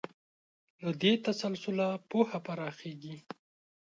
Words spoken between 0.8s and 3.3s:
له دې تسلسله پوهه پراخېږي.